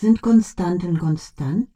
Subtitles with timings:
[0.00, 1.68] Sind Konstanten konstant?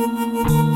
[0.00, 0.69] Thank you.